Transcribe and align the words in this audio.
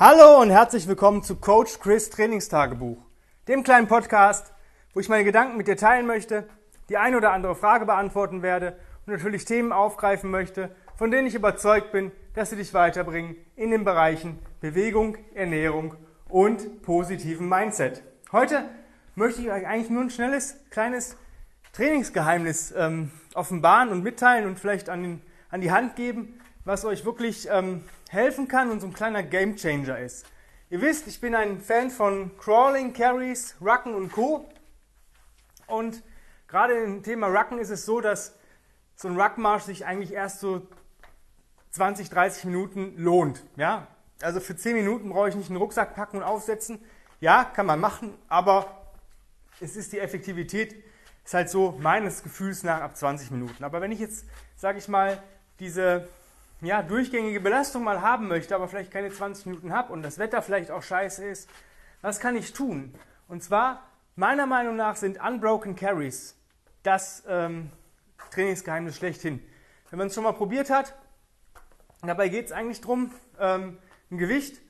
Hallo 0.00 0.40
und 0.40 0.50
herzlich 0.50 0.86
willkommen 0.86 1.24
zu 1.24 1.34
Coach 1.34 1.80
Chris 1.80 2.08
Trainingstagebuch, 2.08 2.98
dem 3.48 3.64
kleinen 3.64 3.88
Podcast, 3.88 4.52
wo 4.94 5.00
ich 5.00 5.08
meine 5.08 5.24
Gedanken 5.24 5.56
mit 5.56 5.66
dir 5.66 5.76
teilen 5.76 6.06
möchte, 6.06 6.48
die 6.88 6.98
eine 6.98 7.16
oder 7.16 7.32
andere 7.32 7.56
Frage 7.56 7.84
beantworten 7.84 8.40
werde 8.40 8.78
und 9.04 9.14
natürlich 9.14 9.44
Themen 9.44 9.72
aufgreifen 9.72 10.30
möchte, 10.30 10.70
von 10.94 11.10
denen 11.10 11.26
ich 11.26 11.34
überzeugt 11.34 11.90
bin, 11.90 12.12
dass 12.34 12.50
sie 12.50 12.54
dich 12.54 12.74
weiterbringen 12.74 13.34
in 13.56 13.72
den 13.72 13.82
Bereichen 13.82 14.38
Bewegung, 14.60 15.16
Ernährung 15.34 15.96
und 16.28 16.80
positiven 16.82 17.48
Mindset. 17.48 18.04
Heute 18.30 18.68
möchte 19.16 19.42
ich 19.42 19.50
euch 19.50 19.66
eigentlich 19.66 19.90
nur 19.90 20.02
ein 20.02 20.10
schnelles, 20.10 20.60
kleines 20.70 21.16
Trainingsgeheimnis 21.72 22.72
ähm, 22.76 23.10
offenbaren 23.34 23.88
und 23.88 24.04
mitteilen 24.04 24.46
und 24.46 24.60
vielleicht 24.60 24.90
an, 24.90 25.02
den, 25.02 25.22
an 25.50 25.60
die 25.60 25.72
Hand 25.72 25.96
geben, 25.96 26.40
was 26.68 26.84
euch 26.84 27.06
wirklich 27.06 27.48
ähm, 27.50 27.82
helfen 28.10 28.46
kann 28.46 28.70
und 28.70 28.80
so 28.80 28.86
ein 28.86 28.92
kleiner 28.92 29.22
Gamechanger 29.22 29.98
ist. 30.00 30.26
Ihr 30.68 30.82
wisst, 30.82 31.06
ich 31.06 31.18
bin 31.18 31.34
ein 31.34 31.62
Fan 31.62 31.90
von 31.90 32.30
Crawling, 32.36 32.92
Carries, 32.92 33.56
Rucken 33.62 33.94
und 33.94 34.12
Co. 34.12 34.46
Und 35.66 36.02
gerade 36.46 36.74
im 36.74 37.02
Thema 37.02 37.28
Rucken 37.28 37.58
ist 37.58 37.70
es 37.70 37.86
so, 37.86 38.02
dass 38.02 38.34
so 38.96 39.08
ein 39.08 39.18
Ruckmarsch 39.18 39.62
sich 39.62 39.86
eigentlich 39.86 40.12
erst 40.12 40.40
so 40.40 40.60
20, 41.70 42.10
30 42.10 42.44
Minuten 42.44 42.98
lohnt. 42.98 43.42
Ja? 43.56 43.86
Also 44.20 44.38
für 44.38 44.54
10 44.54 44.74
Minuten 44.74 45.08
brauche 45.08 45.30
ich 45.30 45.36
nicht 45.36 45.48
einen 45.48 45.56
Rucksack 45.56 45.94
packen 45.94 46.18
und 46.18 46.22
aufsetzen. 46.22 46.84
Ja, 47.18 47.44
kann 47.44 47.64
man 47.64 47.80
machen, 47.80 48.12
aber 48.28 48.66
es 49.58 49.74
ist 49.74 49.94
die 49.94 50.00
Effektivität, 50.00 50.84
ist 51.24 51.32
halt 51.32 51.48
so 51.48 51.78
meines 51.80 52.22
Gefühls 52.22 52.62
nach 52.62 52.82
ab 52.82 52.94
20 52.94 53.30
Minuten. 53.30 53.64
Aber 53.64 53.80
wenn 53.80 53.90
ich 53.90 54.00
jetzt, 54.00 54.26
sage 54.54 54.76
ich 54.76 54.88
mal, 54.88 55.22
diese 55.60 56.06
ja, 56.60 56.82
durchgängige 56.82 57.40
Belastung 57.40 57.84
mal 57.84 58.02
haben 58.02 58.28
möchte, 58.28 58.54
aber 58.54 58.68
vielleicht 58.68 58.90
keine 58.90 59.10
20 59.10 59.46
Minuten 59.46 59.72
habe 59.72 59.92
und 59.92 60.02
das 60.02 60.18
Wetter 60.18 60.42
vielleicht 60.42 60.70
auch 60.70 60.82
scheiße 60.82 61.24
ist, 61.24 61.48
was 62.02 62.20
kann 62.20 62.36
ich 62.36 62.52
tun? 62.52 62.94
Und 63.28 63.42
zwar, 63.42 63.82
meiner 64.16 64.46
Meinung 64.46 64.76
nach 64.76 64.96
sind 64.96 65.20
Unbroken 65.20 65.76
Carries 65.76 66.36
das 66.82 67.22
ähm, 67.28 67.70
Trainingsgeheimnis 68.30 68.96
schlechthin. 68.96 69.42
Wenn 69.90 69.98
man 69.98 70.08
es 70.08 70.14
schon 70.14 70.24
mal 70.24 70.32
probiert 70.32 70.70
hat, 70.70 70.94
dabei 72.02 72.28
geht 72.28 72.46
es 72.46 72.52
eigentlich 72.52 72.80
darum, 72.80 73.12
ähm, 73.38 73.78
ein 74.10 74.18
Gewicht 74.18 74.60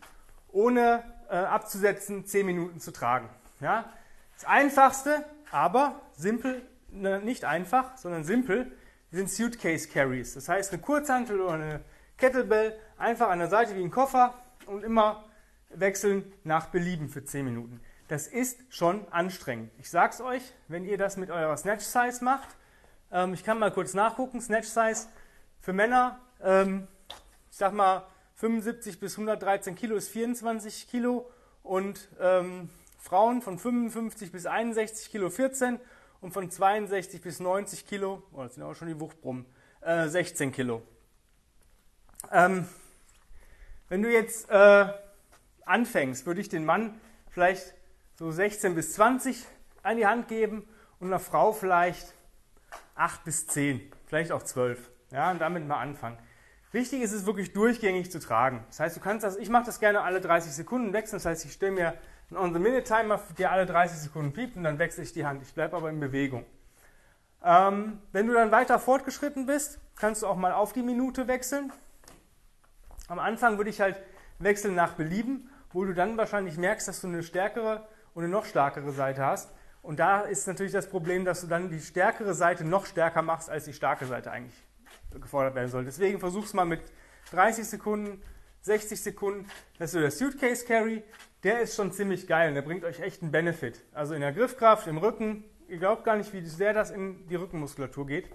ohne 0.48 1.04
äh, 1.30 1.36
abzusetzen 1.36 2.26
10 2.26 2.46
Minuten 2.46 2.80
zu 2.80 2.92
tragen. 2.92 3.28
Ja? 3.60 3.92
Das 4.34 4.44
einfachste, 4.44 5.24
aber 5.50 6.00
simpel, 6.12 6.62
ne, 6.88 7.20
nicht 7.20 7.44
einfach, 7.44 7.96
sondern 7.96 8.24
simpel, 8.24 8.72
sind 9.10 9.30
Suitcase 9.30 9.88
Carries. 9.88 10.34
Das 10.34 10.48
heißt, 10.48 10.72
eine 10.72 10.82
Kurzhantel 10.82 11.40
oder 11.40 11.54
eine 11.54 11.80
Kettlebell 12.16 12.78
einfach 12.96 13.28
an 13.28 13.38
der 13.38 13.48
Seite 13.48 13.76
wie 13.76 13.82
ein 13.82 13.90
Koffer 13.90 14.34
und 14.66 14.84
immer 14.84 15.24
wechseln 15.70 16.32
nach 16.44 16.66
Belieben 16.66 17.08
für 17.08 17.24
10 17.24 17.44
Minuten. 17.44 17.80
Das 18.08 18.26
ist 18.26 18.60
schon 18.70 19.06
anstrengend. 19.10 19.70
Ich 19.78 19.90
sag's 19.90 20.20
euch, 20.20 20.42
wenn 20.66 20.84
ihr 20.84 20.98
das 20.98 21.16
mit 21.16 21.30
eurer 21.30 21.56
Snatch 21.56 21.84
Size 21.84 22.24
macht, 22.24 22.48
ähm, 23.12 23.34
ich 23.34 23.44
kann 23.44 23.58
mal 23.58 23.70
kurz 23.70 23.94
nachgucken, 23.94 24.40
Snatch 24.40 24.68
Size 24.68 25.08
für 25.60 25.72
Männer, 25.72 26.18
ähm, 26.42 26.88
ich 27.50 27.56
sag 27.56 27.72
mal 27.72 28.06
75 28.36 29.00
bis 29.00 29.14
113 29.18 29.74
Kilo 29.74 29.96
ist 29.96 30.08
24 30.08 30.88
Kilo 30.88 31.30
und 31.62 32.08
ähm, 32.20 32.70
Frauen 32.98 33.42
von 33.42 33.58
55 33.58 34.32
bis 34.32 34.46
61 34.46 35.10
Kilo 35.10 35.30
14 35.30 35.78
und 36.20 36.32
von 36.32 36.50
62 36.50 37.20
bis 37.22 37.40
90 37.40 37.86
Kilo, 37.86 38.22
oh, 38.32 38.42
das 38.42 38.54
sind 38.54 38.62
auch 38.62 38.74
schon 38.74 38.88
die 38.88 38.98
Wuchtbrummen, 38.98 39.46
äh, 39.80 40.08
16 40.08 40.52
Kilo. 40.52 40.82
Ähm, 42.32 42.66
wenn 43.88 44.02
du 44.02 44.12
jetzt 44.12 44.50
äh, 44.50 44.86
anfängst, 45.64 46.26
würde 46.26 46.40
ich 46.40 46.48
den 46.48 46.64
Mann 46.64 47.00
vielleicht 47.30 47.74
so 48.14 48.30
16 48.30 48.74
bis 48.74 48.94
20 48.94 49.44
an 49.82 49.96
die 49.96 50.06
Hand 50.06 50.28
geben 50.28 50.68
und 50.98 51.08
einer 51.08 51.20
Frau 51.20 51.52
vielleicht 51.52 52.12
8 52.96 53.24
bis 53.24 53.46
10, 53.46 53.80
vielleicht 54.06 54.32
auch 54.32 54.42
12. 54.42 54.90
Ja, 55.10 55.30
und 55.30 55.38
damit 55.38 55.66
mal 55.66 55.80
anfangen. 55.80 56.18
Wichtig 56.72 57.00
ist 57.00 57.12
es 57.12 57.24
wirklich 57.24 57.54
durchgängig 57.54 58.10
zu 58.10 58.20
tragen. 58.20 58.62
Das 58.68 58.80
heißt, 58.80 58.96
du 58.96 59.00
kannst 59.00 59.24
das, 59.24 59.36
ich 59.36 59.48
mache 59.48 59.64
das 59.64 59.80
gerne 59.80 60.02
alle 60.02 60.20
30 60.20 60.52
Sekunden 60.52 60.92
wechseln. 60.92 61.16
Das 61.16 61.24
heißt, 61.24 61.44
ich 61.46 61.52
stelle 61.52 61.72
mir 61.72 61.94
ein 62.30 62.36
On-the-Minute-Timer, 62.36 63.20
der 63.38 63.52
alle 63.52 63.66
30 63.66 63.98
Sekunden 63.98 64.32
piept 64.32 64.56
und 64.56 64.64
dann 64.64 64.78
wechsle 64.78 65.02
ich 65.02 65.12
die 65.12 65.24
Hand. 65.24 65.42
Ich 65.42 65.54
bleibe 65.54 65.76
aber 65.76 65.88
in 65.88 65.98
Bewegung. 65.98 66.44
Ähm, 67.42 68.00
wenn 68.12 68.26
du 68.26 68.34
dann 68.34 68.50
weiter 68.50 68.78
fortgeschritten 68.78 69.46
bist, 69.46 69.78
kannst 69.96 70.22
du 70.22 70.26
auch 70.26 70.36
mal 70.36 70.52
auf 70.52 70.72
die 70.72 70.82
Minute 70.82 71.28
wechseln. 71.28 71.72
Am 73.06 73.18
Anfang 73.18 73.56
würde 73.56 73.70
ich 73.70 73.80
halt 73.80 73.96
wechseln 74.38 74.74
nach 74.74 74.92
Belieben, 74.92 75.48
wo 75.72 75.84
du 75.84 75.94
dann 75.94 76.16
wahrscheinlich 76.16 76.58
merkst, 76.58 76.88
dass 76.88 77.00
du 77.00 77.06
eine 77.06 77.22
stärkere 77.22 77.86
und 78.14 78.24
eine 78.24 78.32
noch 78.32 78.44
stärkere 78.44 78.92
Seite 78.92 79.24
hast. 79.24 79.50
Und 79.82 79.98
da 79.98 80.20
ist 80.20 80.46
natürlich 80.46 80.72
das 80.72 80.88
Problem, 80.88 81.24
dass 81.24 81.40
du 81.40 81.46
dann 81.46 81.70
die 81.70 81.80
stärkere 81.80 82.34
Seite 82.34 82.64
noch 82.64 82.84
stärker 82.84 83.22
machst, 83.22 83.48
als 83.48 83.64
die 83.64 83.72
starke 83.72 84.04
Seite 84.06 84.30
eigentlich 84.30 84.62
gefordert 85.18 85.54
werden 85.54 85.70
soll. 85.70 85.84
Deswegen 85.84 86.18
versuch's 86.18 86.52
mal 86.52 86.66
mit 86.66 86.82
30 87.30 87.66
Sekunden, 87.66 88.22
60 88.62 89.00
Sekunden. 89.00 89.48
Das 89.78 89.90
ist 89.90 89.92
so 89.92 90.00
der 90.00 90.10
Suitcase 90.10 90.64
Carry. 90.64 91.02
Der 91.42 91.60
ist 91.60 91.76
schon 91.76 91.92
ziemlich 91.92 92.26
geil 92.26 92.48
und 92.48 92.54
der 92.54 92.62
bringt 92.62 92.84
euch 92.84 93.00
echt 93.00 93.22
einen 93.22 93.30
Benefit. 93.30 93.80
Also 93.92 94.14
in 94.14 94.20
der 94.20 94.32
Griffkraft, 94.32 94.86
im 94.86 94.98
Rücken. 94.98 95.44
Ihr 95.68 95.78
glaubt 95.78 96.04
gar 96.04 96.16
nicht, 96.16 96.32
wie 96.32 96.40
sehr 96.40 96.72
das 96.72 96.90
in 96.90 97.26
die 97.28 97.36
Rückenmuskulatur 97.36 98.06
geht. 98.06 98.28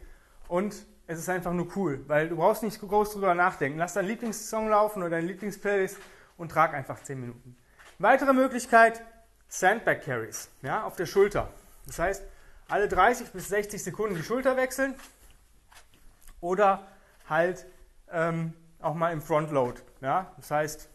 Und 0.48 0.86
es 1.08 1.20
ist 1.20 1.30
einfach 1.30 1.52
nur 1.52 1.68
cool, 1.76 2.04
weil 2.08 2.30
du 2.30 2.38
brauchst 2.38 2.64
nicht 2.64 2.80
groß 2.80 3.14
drüber 3.14 3.36
nachdenken. 3.36 3.78
Lass 3.78 3.94
deinen 3.94 4.08
Lieblingssong 4.08 4.70
laufen 4.70 5.02
oder 5.02 5.12
deinen 5.12 5.28
Lieblingsplaylist 5.28 5.98
und 6.38 6.50
trag 6.50 6.74
einfach 6.74 7.02
10 7.02 7.20
Minuten. 7.20 7.58
Weitere 8.00 8.34
Möglichkeit, 8.34 9.02
Sandbag 9.48 10.02
Carries, 10.06 10.50
ja, 10.62 10.84
auf 10.84 10.96
der 10.96 11.06
Schulter. 11.06 11.50
Das 11.86 12.00
heißt, 12.00 12.24
alle 12.70 12.88
30 12.88 13.32
bis 13.32 13.50
60 13.50 13.84
Sekunden 13.84 14.16
die 14.16 14.24
Schulter 14.24 14.58
wechseln 14.58 14.96
oder 16.40 16.88
halt 17.30 17.66
ähm, 18.12 18.54
auch 18.84 18.96
mal 18.96 19.12
im 19.12 19.22
Frontload. 19.22 19.82
Ja? 20.02 20.34
Das 20.38 20.52
heißt, 20.52 20.90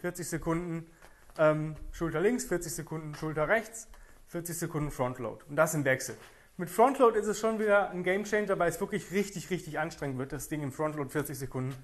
40 0.00 0.28
Sekunden 0.28 0.90
ähm, 1.38 1.76
Schulter 1.92 2.20
links, 2.20 2.44
40 2.44 2.74
Sekunden 2.74 3.14
Schulter 3.14 3.48
rechts, 3.48 3.88
40 4.28 4.56
Sekunden 4.56 4.90
Frontload. 4.90 5.44
Und 5.48 5.56
das 5.56 5.74
im 5.74 5.84
Wechsel. 5.84 6.16
Mit 6.56 6.70
Frontload 6.70 7.18
ist 7.18 7.26
es 7.26 7.40
schon 7.40 7.58
wieder 7.58 7.90
ein 7.90 8.04
Gamechanger, 8.04 8.58
weil 8.58 8.68
es 8.68 8.80
wirklich 8.80 9.10
richtig, 9.10 9.50
richtig 9.50 9.78
anstrengend 9.78 10.18
wird, 10.18 10.32
das 10.32 10.48
Ding 10.48 10.62
im 10.62 10.70
Frontload 10.70 11.10
40 11.10 11.36
Sekunden 11.36 11.74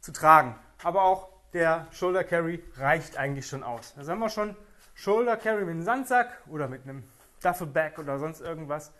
zu 0.00 0.12
tragen. 0.12 0.54
Aber 0.82 1.02
auch 1.02 1.30
der 1.54 1.86
Shoulder 1.92 2.24
Carry 2.24 2.62
reicht 2.76 3.16
eigentlich 3.16 3.46
schon 3.46 3.62
aus. 3.62 3.94
Da 3.94 4.06
haben 4.06 4.18
wir 4.18 4.28
schon 4.28 4.54
Shoulder 4.94 5.36
Carry 5.36 5.64
mit 5.64 5.70
einem 5.70 5.82
Sandsack 5.82 6.42
oder 6.48 6.68
mit 6.68 6.82
einem 6.82 7.04
Duffelback 7.42 7.98
oder 7.98 8.18
sonst 8.18 8.40
irgendwas. 8.40 8.92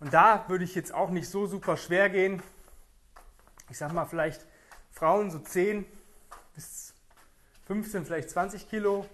Und 0.00 0.12
da 0.12 0.44
würde 0.48 0.64
ich 0.64 0.74
jetzt 0.74 0.92
auch 0.92 1.10
nicht 1.10 1.28
so 1.28 1.46
super 1.46 1.76
schwer 1.76 2.10
gehen. 2.10 2.42
Ich 3.70 3.78
sag 3.78 3.92
mal, 3.92 4.04
vielleicht 4.04 4.46
Frauen 4.96 5.30
so 5.30 5.38
10 5.38 5.84
bis 6.54 6.94
15, 7.66 8.06
vielleicht 8.06 8.30
20 8.30 8.68
Kilo. 8.70 9.04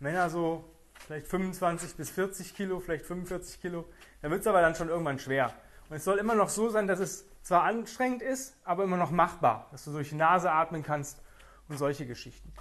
Männer 0.00 0.28
so 0.28 0.64
vielleicht 1.06 1.28
25 1.28 1.94
bis 1.94 2.10
40 2.10 2.56
Kilo, 2.56 2.80
vielleicht 2.80 3.06
45 3.06 3.60
Kilo. 3.60 3.84
Da 4.20 4.30
wird 4.30 4.40
es 4.40 4.48
aber 4.48 4.60
dann 4.60 4.74
schon 4.74 4.88
irgendwann 4.88 5.20
schwer. 5.20 5.54
Und 5.88 5.96
es 5.96 6.04
soll 6.04 6.18
immer 6.18 6.34
noch 6.34 6.48
so 6.48 6.70
sein, 6.70 6.88
dass 6.88 6.98
es 6.98 7.24
zwar 7.42 7.62
anstrengend 7.62 8.20
ist, 8.20 8.56
aber 8.64 8.82
immer 8.82 8.96
noch 8.96 9.12
machbar, 9.12 9.68
dass 9.70 9.84
du 9.84 9.92
durch 9.92 10.08
die 10.08 10.16
Nase 10.16 10.50
atmen 10.50 10.82
kannst 10.82 11.20
und 11.68 11.78
solche 11.78 12.04
Geschichten. 12.04 12.52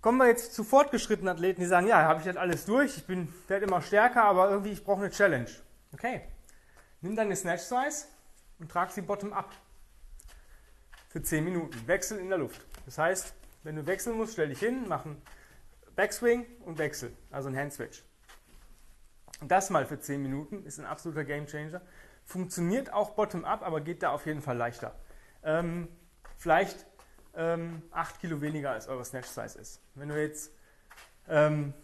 Kommen 0.00 0.16
wir 0.16 0.28
jetzt 0.28 0.54
zu 0.54 0.64
fortgeschrittenen 0.64 1.28
Athleten, 1.28 1.60
die 1.60 1.66
sagen, 1.66 1.86
ja, 1.86 2.02
habe 2.02 2.20
ich 2.20 2.26
jetzt 2.26 2.38
alles 2.38 2.64
durch, 2.64 2.96
ich 2.96 3.06
bin, 3.06 3.32
werde 3.48 3.66
immer 3.66 3.82
stärker, 3.82 4.24
aber 4.24 4.48
irgendwie 4.50 4.72
ich 4.72 4.82
brauche 4.82 5.02
eine 5.02 5.10
Challenge. 5.10 5.50
Okay, 5.92 6.22
nimm 7.02 7.16
deine 7.16 7.36
Snatch 7.36 7.62
Size 7.62 8.06
und 8.58 8.70
trag 8.70 8.90
sie 8.90 9.02
bottom 9.02 9.34
up 9.34 9.50
für 11.12 11.22
10 11.22 11.44
Minuten. 11.44 11.86
Wechsel 11.86 12.18
in 12.18 12.30
der 12.30 12.38
Luft. 12.38 12.64
Das 12.86 12.96
heißt, 12.96 13.34
wenn 13.64 13.76
du 13.76 13.86
wechseln 13.86 14.16
musst, 14.16 14.32
stell 14.32 14.48
dich 14.48 14.60
hin, 14.60 14.86
mach 14.88 15.04
einen 15.04 15.20
Backswing 15.94 16.46
und 16.64 16.78
Wechsel, 16.78 17.12
also 17.30 17.50
ein 17.50 17.56
Handswitch. 17.56 18.02
Das 19.42 19.68
mal 19.68 19.84
für 19.84 20.00
10 20.00 20.22
Minuten 20.22 20.64
ist 20.64 20.78
ein 20.78 20.86
absoluter 20.86 21.24
Gamechanger. 21.24 21.82
Funktioniert 22.24 22.92
auch 22.92 23.10
bottom-up, 23.10 23.62
aber 23.62 23.82
geht 23.82 24.02
da 24.02 24.10
auf 24.10 24.24
jeden 24.24 24.40
Fall 24.40 24.56
leichter. 24.56 24.94
Ähm, 25.42 25.88
vielleicht 26.38 26.86
ähm, 27.34 27.82
8 27.90 28.20
Kilo 28.20 28.40
weniger 28.40 28.70
als 28.70 28.88
eure 28.88 29.04
Snatch 29.04 29.28
Size 29.28 29.58
ist. 29.58 29.82
Wenn 29.94 30.08
du 30.08 30.18
jetzt, 30.18 30.50
ähm, 31.28 31.74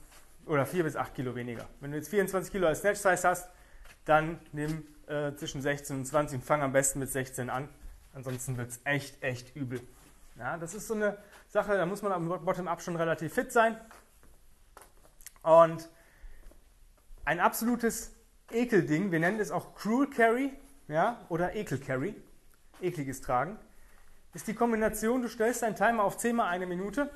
oder 0.47 0.65
4 0.65 0.85
bis 0.85 0.97
8 0.97 1.15
Kilo 1.15 1.35
weniger. 1.35 1.67
Wenn 1.81 1.91
du 1.91 1.99
jetzt 1.99 2.09
24 2.09 2.51
Kilo 2.51 2.67
als 2.67 2.81
Snatch 2.81 3.01
Size 3.01 3.29
hast, 3.29 3.51
dann 4.07 4.41
nimm 4.53 4.87
äh, 5.07 5.35
zwischen 5.35 5.61
16 5.61 5.97
und 5.97 6.07
20 6.07 6.39
und 6.39 6.45
fang 6.45 6.63
am 6.63 6.73
besten 6.73 7.01
mit 7.01 7.11
16 7.11 7.51
an. 7.51 7.69
Ansonsten 8.19 8.57
wird 8.57 8.71
es 8.71 8.81
echt, 8.83 9.23
echt 9.23 9.55
übel. 9.55 9.81
Ja, 10.37 10.59
das 10.59 10.75
ist 10.75 10.89
so 10.89 10.95
eine 10.95 11.19
Sache, 11.47 11.77
da 11.77 11.87
muss 11.87 12.03
man 12.03 12.11
am 12.11 12.29
Bottom-up 12.29 12.83
schon 12.83 12.97
relativ 12.97 13.33
fit 13.33 13.53
sein. 13.53 13.81
Und 15.45 15.89
ein 17.25 17.39
absolutes 17.39 18.11
Ekelding, 18.51 19.13
wir 19.13 19.21
nennen 19.21 19.39
es 19.39 19.53
auch 19.53 19.73
Cruel 19.77 20.11
Carry 20.11 20.53
ja, 20.89 21.25
oder 21.29 21.55
Ekel 21.55 21.79
Carry, 21.79 22.17
ekliges 22.81 23.21
Tragen, 23.21 23.57
ist 24.35 24.49
die 24.49 24.55
Kombination, 24.55 25.23
du 25.23 25.29
stellst 25.29 25.63
deinen 25.63 25.77
Timer 25.77 26.03
auf 26.03 26.17
10 26.17 26.35
mal 26.35 26.49
eine 26.49 26.67
Minute 26.67 27.09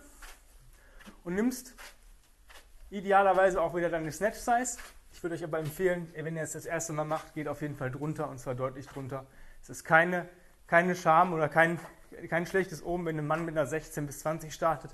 und 1.25 1.34
nimmst 1.34 1.75
idealerweise 2.90 3.60
auch 3.60 3.75
wieder 3.75 3.90
deine 3.90 4.12
Snatch 4.12 4.38
Size. 4.38 4.78
Ich 5.10 5.20
würde 5.20 5.34
euch 5.34 5.43
aber 5.43 5.58
empfehlen, 5.58 6.12
wenn 6.14 6.37
ihr 6.37 6.43
es 6.43 6.52
das 6.52 6.64
erste 6.64 6.93
Mal 6.93 7.05
macht, 7.05 7.34
geht 7.34 7.48
auf 7.48 7.60
jeden 7.60 7.75
Fall 7.75 7.90
drunter 7.90 8.28
und 8.28 8.38
zwar 8.38 8.55
deutlich 8.55 8.87
drunter. 8.87 9.26
Es 9.60 9.69
ist 9.69 9.82
keine, 9.82 10.28
keine 10.72 10.96
Scham 10.96 11.34
oder 11.34 11.50
kein, 11.50 11.78
kein 12.30 12.46
schlechtes 12.46 12.82
Oben, 12.82 13.04
wenn 13.04 13.19
ein 13.19 13.26
Mann 13.26 13.44
mit 13.44 13.54
einer 13.54 13.66
16 13.66 14.06
bis 14.06 14.20
20 14.20 14.54
startet 14.54 14.90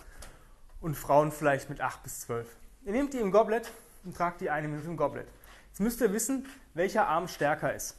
und 0.81 0.97
Frauen 0.97 1.31
vielleicht 1.31 1.71
mit 1.71 1.81
8 1.81 2.03
bis 2.03 2.23
12. 2.23 2.49
Ihr 2.85 2.91
nehmt 2.91 3.13
die 3.13 3.19
im 3.19 3.31
Goblet 3.31 3.71
und 4.03 4.17
tragt 4.17 4.41
die 4.41 4.51
eine 4.51 4.67
Minute 4.67 4.89
im 4.89 4.97
Goblet. 4.97 5.29
Jetzt 5.69 5.79
müsst 5.79 6.01
ihr 6.01 6.13
wissen, 6.13 6.49
welcher 6.75 7.07
Arm 7.07 7.29
stärker 7.29 7.73
ist. 7.73 7.97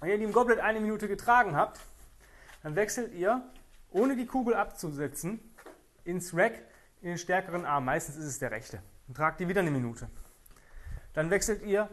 Wenn 0.00 0.10
ihr 0.10 0.18
die 0.18 0.24
im 0.24 0.32
Goblet 0.32 0.60
eine 0.60 0.78
Minute 0.78 1.08
getragen 1.08 1.56
habt, 1.56 1.80
dann 2.62 2.76
wechselt 2.76 3.14
ihr, 3.14 3.40
ohne 3.90 4.14
die 4.14 4.26
Kugel 4.26 4.56
abzusetzen, 4.56 5.40
ins 6.04 6.36
Rack 6.36 6.52
in 7.00 7.08
den 7.08 7.18
stärkeren 7.18 7.64
Arm. 7.64 7.86
Meistens 7.86 8.16
ist 8.16 8.26
es 8.26 8.38
der 8.38 8.50
rechte. 8.50 8.82
Und 9.08 9.16
tragt 9.16 9.40
die 9.40 9.48
wieder 9.48 9.62
eine 9.62 9.70
Minute. 9.70 10.10
Dann 11.14 11.30
wechselt 11.30 11.62
ihr 11.62 11.88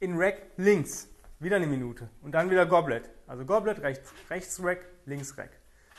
in 0.00 0.16
Rack 0.16 0.40
links. 0.56 1.06
Wieder 1.40 1.56
eine 1.56 1.66
Minute. 1.66 2.08
Und 2.22 2.32
dann 2.32 2.50
wieder 2.50 2.66
Goblet. 2.66 3.08
Also 3.26 3.44
Goblet, 3.44 3.80
rechts, 3.80 4.12
rechts 4.28 4.62
Rack, 4.62 4.80
links 5.06 5.38
Rack. 5.38 5.50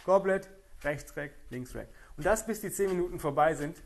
Goblet, 0.06 0.50
rechts 0.84 1.16
Rack, 1.16 1.32
links 1.50 1.74
Rack. 1.76 1.88
Und 2.18 2.26
das 2.26 2.46
bis 2.46 2.60
die 2.60 2.72
10 2.72 2.90
Minuten 2.90 3.20
vorbei 3.20 3.54
sind. 3.54 3.82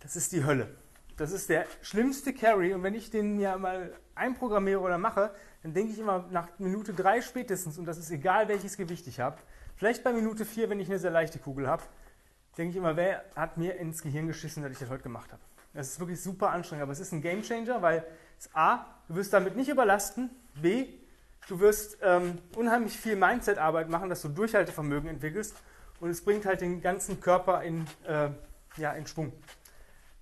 Das 0.00 0.16
ist 0.16 0.32
die 0.32 0.44
Hölle. 0.44 0.74
Das 1.16 1.32
ist 1.32 1.50
der 1.50 1.66
schlimmste 1.82 2.32
Carry. 2.32 2.72
Und 2.72 2.82
wenn 2.82 2.94
ich 2.94 3.10
den 3.10 3.38
ja 3.38 3.58
mal 3.58 3.92
einprogrammiere 4.14 4.80
oder 4.80 4.96
mache, 4.96 5.34
dann 5.62 5.74
denke 5.74 5.92
ich 5.92 5.98
immer 5.98 6.26
nach 6.30 6.48
Minute 6.58 6.94
3 6.94 7.20
spätestens, 7.20 7.76
und 7.76 7.84
das 7.84 7.98
ist 7.98 8.10
egal, 8.10 8.48
welches 8.48 8.76
Gewicht 8.76 9.06
ich 9.06 9.20
habe, 9.20 9.38
vielleicht 9.74 10.04
bei 10.04 10.12
Minute 10.12 10.44
4, 10.44 10.70
wenn 10.70 10.80
ich 10.80 10.88
eine 10.88 10.98
sehr 10.98 11.10
leichte 11.10 11.38
Kugel 11.38 11.66
habe, 11.66 11.82
denke 12.56 12.70
ich 12.70 12.76
immer, 12.76 12.96
wer 12.96 13.24
hat 13.34 13.58
mir 13.58 13.76
ins 13.76 14.02
Gehirn 14.02 14.26
geschissen, 14.26 14.62
dass 14.62 14.72
ich 14.72 14.78
das 14.78 14.88
heute 14.88 15.02
gemacht 15.02 15.32
habe. 15.32 15.42
Das 15.74 15.88
ist 15.88 16.00
wirklich 16.00 16.22
super 16.22 16.50
anstrengend, 16.50 16.84
aber 16.84 16.92
es 16.92 17.00
ist 17.00 17.12
ein 17.12 17.20
Game 17.20 17.42
Changer, 17.42 17.82
weil 17.82 18.06
es 18.38 18.48
A, 18.54 18.86
du 19.08 19.16
wirst 19.16 19.32
damit 19.32 19.56
nicht 19.56 19.68
überlasten, 19.68 20.30
B, 20.60 20.88
du 21.48 21.60
wirst 21.60 21.98
ähm, 22.02 22.38
unheimlich 22.54 22.96
viel 22.96 23.16
Mindset-Arbeit 23.16 23.88
machen, 23.88 24.08
dass 24.08 24.22
du 24.22 24.28
Durchhaltevermögen 24.28 25.08
entwickelst 25.08 25.54
und 26.00 26.10
es 26.10 26.24
bringt 26.24 26.46
halt 26.46 26.60
den 26.60 26.80
ganzen 26.80 27.20
Körper 27.20 27.62
in, 27.62 27.86
äh, 28.06 28.30
ja, 28.76 28.92
in 28.92 29.06
Schwung. 29.06 29.32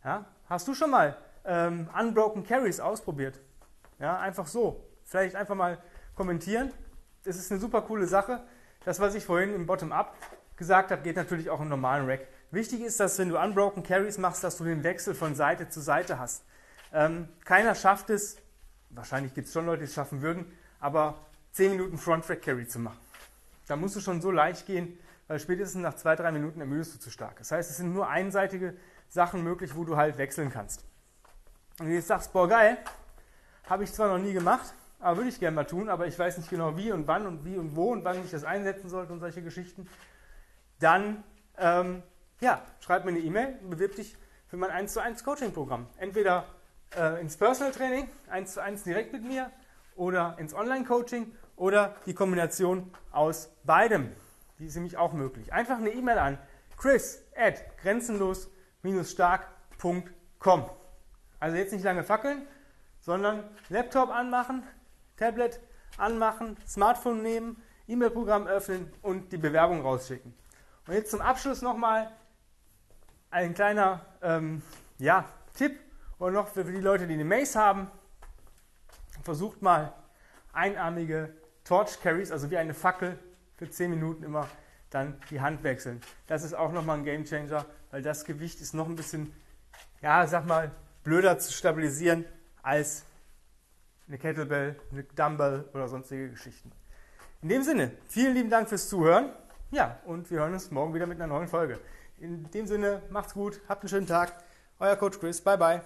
Ja? 0.05 0.25
Hast 0.49 0.69
du 0.69 0.75
schon 0.75 0.91
mal 0.91 1.17
ähm, 1.45 1.89
Unbroken 1.99 2.45
Carries 2.45 2.81
ausprobiert? 2.81 3.41
Ja, 3.99 4.19
einfach 4.19 4.47
so. 4.47 4.85
Vielleicht 5.05 5.37
einfach 5.37 5.55
mal 5.55 5.79
kommentieren. 6.15 6.73
Das 7.25 7.37
ist 7.37 7.51
eine 7.51 7.61
super 7.61 7.83
coole 7.83 8.07
Sache. 8.07 8.43
Das, 8.85 9.01
was 9.01 9.15
ich 9.15 9.25
vorhin 9.25 9.55
im 9.55 9.67
Bottom-up 9.67 10.15
gesagt 10.57 10.91
habe, 10.91 11.03
geht 11.03 11.17
natürlich 11.17 11.51
auch 11.51 11.61
im 11.61 11.69
normalen 11.69 12.07
Rack. 12.07 12.27
Wichtig 12.51 12.83
ist, 12.83 13.01
dass 13.01 13.19
wenn 13.19 13.29
du 13.29 13.39
Unbroken 13.39 13.83
Carries 13.83 14.19
machst, 14.19 14.45
dass 14.45 14.59
du 14.59 14.65
den 14.65 14.85
Wechsel 14.85 15.15
von 15.15 15.35
Seite 15.35 15.69
zu 15.69 15.81
Seite 15.81 16.19
hast. 16.19 16.45
Ähm, 16.93 17.29
keiner 17.45 17.75
schafft 17.75 18.11
es, 18.11 18.37
wahrscheinlich 18.95 19.35
gibt 19.35 19.47
es 19.47 19.53
schon 19.53 19.67
Leute, 19.67 19.81
die 19.81 19.85
es 19.85 19.95
schaffen 19.95 20.23
würden, 20.23 20.47
aber 20.81 21.17
10 21.53 21.73
Minuten 21.73 21.99
Front 21.99 22.29
Rack 22.29 22.43
Carry 22.43 22.67
zu 22.67 22.79
machen. 22.79 22.99
Da 23.67 23.77
musst 23.77 23.97
du 23.97 24.01
schon 24.01 24.21
so 24.21 24.31
leicht 24.31 24.67
gehen, 24.67 24.99
weil 25.29 25.39
spätestens 25.39 25.83
nach 25.83 25.95
2-3 25.95 26.33
Minuten 26.33 26.61
ermüdest 26.61 26.95
du 26.95 26.99
zu 26.99 27.11
stark. 27.11 27.39
Das 27.39 27.51
heißt, 27.51 27.71
es 27.71 27.79
sind 27.79 27.93
nur 27.93 28.09
einseitige 28.09 28.77
Sachen 29.09 29.43
möglich, 29.43 29.75
wo 29.75 29.85
du 29.85 29.97
halt 29.97 30.19
wechseln 30.19 30.51
kannst. 30.51 30.85
Und 31.79 31.87
wenn 31.87 31.91
du 31.91 31.95
jetzt 31.95 32.09
sagst, 32.09 32.33
boah 32.33 32.49
geil, 32.49 32.79
habe 33.67 33.85
ich 33.85 33.93
zwar 33.93 34.09
noch 34.09 34.23
nie 34.23 34.33
gemacht, 34.33 34.75
aber 35.01 35.19
würde 35.19 35.29
ich 35.29 35.41
gerne 35.41 35.55
mal 35.55 35.65
tun, 35.65 35.89
aber 35.89 36.07
ich 36.07 36.19
weiß 36.19 36.39
nicht 36.39 36.51
genau 36.51 36.77
wie 36.77 36.93
und 36.93 37.07
wann 37.07 37.27
und 37.27 37.45
wie 37.45 37.57
und 37.57 37.75
wo 37.77 37.93
und 37.93 38.05
wann 38.05 38.23
ich 38.25 38.31
das 38.31 38.45
einsetzen 38.45 38.89
sollte 38.89 39.13
und 39.13 39.21
solche 39.21 39.43
Geschichten, 39.43 39.89
dann 40.79 41.25
ähm, 41.59 42.03
ja, 42.41 42.63
schreib 42.81 43.05
mir 43.05 43.13
eine 43.13 43.21
E-Mail 43.21 43.59
und 43.63 43.71
bewirb 43.71 43.97
dich 43.97 44.17
für 44.49 44.57
mein 44.57 44.71
1 44.71 44.93
zu 44.93 45.01
1 45.01 45.25
Coaching-Programm. 45.25 45.87
Entweder 45.97 46.47
äh, 46.97 47.21
ins 47.21 47.37
Personal 47.37 47.73
Training, 47.73 48.09
1 48.31 48.55
zu 48.55 48.63
1 48.63 48.85
direkt 48.85 49.13
mit 49.13 49.25
mir, 49.25 49.51
oder 49.97 50.37
ins 50.39 50.55
Online-Coaching 50.55 51.35
oder 51.57 51.97
die 52.07 52.15
Kombination 52.15 52.91
aus 53.13 53.51
beidem. 53.65 54.13
Die 54.59 54.67
ist 54.67 54.75
nämlich 54.75 54.97
auch 54.97 55.13
möglich. 55.13 55.53
Einfach 55.53 55.79
eine 55.79 55.91
E-Mail 55.91 56.19
an 56.19 56.39
chris 56.77 57.23
at 57.37 57.63
grenzenlos-stark.com. 57.79 60.71
Also 61.41 61.57
jetzt 61.57 61.73
nicht 61.73 61.85
lange 61.85 62.05
fackeln, 62.05 62.47
sondern 63.01 63.43
Laptop 63.69 64.11
anmachen, 64.11 64.63
Tablet 65.17 65.61
anmachen, 65.97 66.57
Smartphone 66.67 67.23
nehmen, 67.23 67.63
E-Mail-Programm 67.87 68.47
öffnen 68.47 68.91
und 69.03 69.33
die 69.33 69.37
Bewerbung 69.37 69.83
rausschicken. 69.83 70.35
Und 70.87 70.95
jetzt 70.95 71.11
zum 71.11 71.21
Abschluss 71.21 71.61
nochmal 71.63 72.11
ein 73.31 73.55
kleiner 73.55 74.05
ähm, 74.23 74.63
ja, 74.99 75.25
Tipp 75.55 75.79
oder 76.19 76.33
noch 76.33 76.49
für 76.49 76.65
die 76.65 76.73
Leute, 76.81 77.07
die 77.07 77.15
eine 77.15 77.25
Mace 77.25 77.57
haben. 77.57 77.91
Versucht 79.23 79.63
mal 79.63 79.93
einarmige 80.53 81.35
Torch 81.65 82.01
Carries, 82.01 82.31
also 82.31 82.51
wie 82.51 82.57
eine 82.57 82.75
Fackel 82.75 83.19
für 83.57 83.69
10 83.69 83.91
Minuten 83.91 84.23
immer 84.23 84.49
dann 84.91 85.21
die 85.31 85.41
Hand 85.41 85.63
wechseln. 85.65 86.01
Das 86.27 86.45
ist 86.45 86.55
auch 86.55 86.73
nochmal 86.73 86.99
ein 86.99 87.05
Game 87.05 87.25
Changer, 87.25 87.65
weil 87.91 88.03
das 88.03 88.25
Gewicht 88.25 88.61
ist 88.61 88.75
noch 88.75 88.89
ein 88.89 88.97
bisschen, 88.97 89.33
ja, 90.03 90.27
sag 90.27 90.47
mal, 90.47 90.71
blöder 91.03 91.39
zu 91.39 91.53
stabilisieren 91.53 92.25
als 92.63 93.05
eine 94.07 94.19
Kettlebell, 94.19 94.77
eine 94.93 95.05
Dumbbell 95.05 95.69
oder 95.73 95.89
sonstige 95.89 96.31
Geschichten. 96.31 96.71
In 97.43 97.49
dem 97.49 97.63
Sinne, 97.63 97.93
vielen 98.09 98.35
lieben 98.35 98.51
Dank 98.51 98.69
fürs 98.69 98.89
Zuhören. 98.89 99.31
Ja, 99.71 99.99
und 100.05 100.31
wir 100.31 100.41
hören 100.41 100.53
uns 100.53 100.71
morgen 100.71 100.95
wieder 100.95 101.07
mit 101.07 101.21
einer 101.21 101.27
neuen 101.27 101.49
Folge. 101.49 101.79
In 102.19 102.49
dem 102.53 102.67
Sinne, 102.67 103.03
macht's 103.11 103.35
gut, 103.35 103.61
habt 103.69 103.83
einen 103.83 103.89
schönen 103.89 104.07
Tag. 104.07 104.33
Euer 104.79 104.97
Coach 104.97 105.19
Chris, 105.19 105.41
bye 105.41 105.59
bye. 105.59 105.83